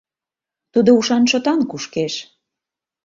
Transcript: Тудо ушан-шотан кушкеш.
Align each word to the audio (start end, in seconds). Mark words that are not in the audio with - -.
Тудо 0.73 0.89
ушан-шотан 0.99 1.59
кушкеш. 1.69 2.13